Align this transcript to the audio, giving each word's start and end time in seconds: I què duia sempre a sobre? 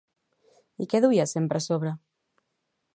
I 0.85 0.87
què 0.93 1.03
duia 1.05 1.27
sempre 1.35 1.63
a 1.63 1.65
sobre? 1.67 1.95